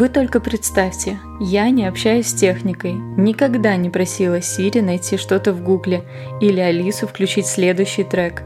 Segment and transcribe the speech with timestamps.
[0.00, 5.62] Вы только представьте, я не общаюсь с техникой, никогда не просила Сири найти что-то в
[5.62, 6.04] Гугле
[6.40, 8.42] или Алису включить следующий трек.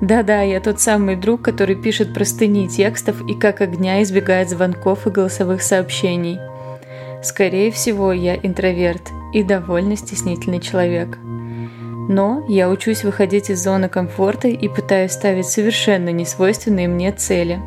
[0.00, 5.10] Да-да, я тот самый друг, который пишет простыни текстов и как огня избегает звонков и
[5.10, 6.38] голосовых сообщений.
[7.24, 11.18] Скорее всего, я интроверт и довольно стеснительный человек.
[12.08, 17.60] Но я учусь выходить из зоны комфорта и пытаюсь ставить совершенно несвойственные мне цели.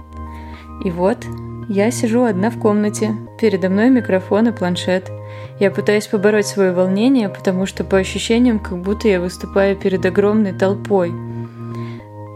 [0.86, 1.26] И вот
[1.68, 5.12] я сижу одна в комнате, передо мной микрофон и планшет.
[5.60, 10.54] Я пытаюсь побороть свое волнение, потому что по ощущениям, как будто я выступаю перед огромной
[10.54, 11.12] толпой.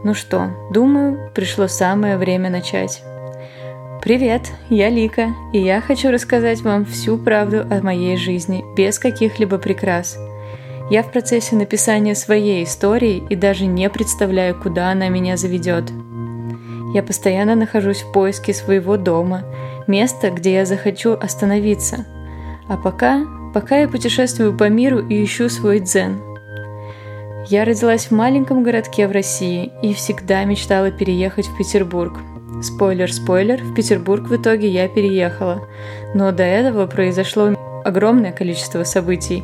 [0.04, 3.04] Ну что, думаю, пришло самое время начать.
[4.02, 9.60] Привет, я Лика, и я хочу рассказать вам всю правду о моей жизни, без каких-либо
[9.60, 10.18] прикрас.
[10.90, 15.86] Я в процессе написания своей истории и даже не представляю, куда она меня заведет.
[16.94, 19.44] Я постоянно нахожусь в поиске своего дома,
[19.88, 22.06] места, где я захочу остановиться.
[22.68, 26.22] А пока, пока я путешествую по миру и ищу свой дзен.
[27.48, 32.20] Я родилась в маленьком городке в России и всегда мечтала переехать в Петербург–
[32.62, 35.68] Спойлер-спойлер, в Петербург в итоге я переехала.
[36.14, 39.44] Но до этого произошло огромное количество событий.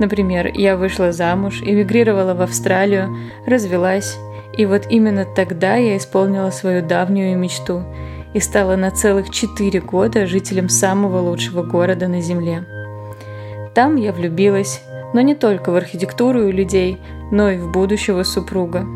[0.00, 3.14] Например, я вышла замуж, эмигрировала в Австралию,
[3.46, 4.16] развелась.
[4.56, 7.82] И вот именно тогда я исполнила свою давнюю мечту
[8.34, 12.64] и стала на целых четыре года жителем самого лучшего города на Земле.
[13.74, 14.82] Там я влюбилась,
[15.12, 16.98] но не только в архитектуру и людей,
[17.32, 18.86] но и в будущего супруга.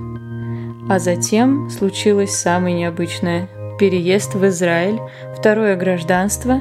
[0.89, 3.49] А затем случилось самое необычное
[3.79, 5.01] переезд в Израиль,
[5.37, 6.61] второе гражданство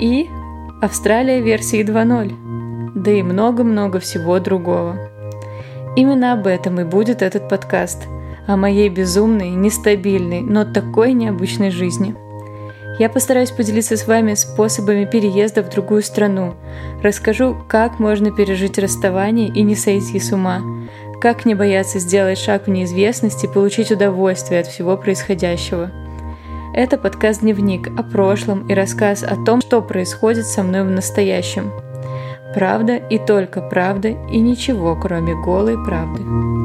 [0.00, 0.28] и
[0.80, 4.96] Австралия версии 2.0, да и много-много всего другого.
[5.96, 8.06] Именно об этом и будет этот подкаст,
[8.48, 12.16] о моей безумной, нестабильной, но такой необычной жизни.
[12.98, 16.56] Я постараюсь поделиться с вами способами переезда в другую страну,
[17.00, 20.60] расскажу, как можно пережить расставание и не сойти с ума,
[21.20, 25.92] как не бояться сделать шаг в неизвестность и получить удовольствие от всего происходящего–
[26.74, 31.72] это подкаст-дневник о прошлом и рассказ о том, что происходит со мной в настоящем.
[32.54, 36.57] Правда и только правда и ничего, кроме голой правды.